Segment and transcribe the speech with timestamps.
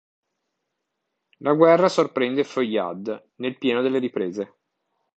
[1.41, 4.53] La guerra sorprende Feuillade nel pieno delle riprese.